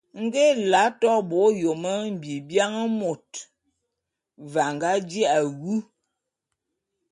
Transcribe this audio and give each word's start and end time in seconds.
Nge 0.21 0.39
Ela 0.51 0.81
a 0.87 0.91
to 0.99 1.09
bo 1.29 1.37
ôyôm 1.47 1.83
mbiebian 2.13 2.73
môt, 2.99 3.27
ve 4.51 4.59
a 4.67 4.73
nga 4.75 4.91
ji’a 5.09 5.35
wu. 5.59 5.73